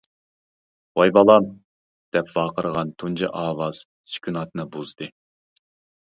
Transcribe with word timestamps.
«ۋاي 0.99 1.11
بالام!» 1.17 1.49
دەپ 2.17 2.31
ۋارقىرىغان 2.37 2.93
تۇنجى 3.03 3.29
ئاۋاز 3.41 3.81
سۈكۈناتنى 4.15 4.65
بۇزدى. 4.77 5.11